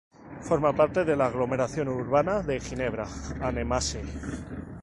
Forma 0.45 0.73
parte 0.73 1.03
de 1.05 1.15
la 1.15 1.27
aglomeración 1.27 1.87
urbana 1.89 2.41
de 2.41 2.59
Ginebra-Annemasse. 2.59 4.01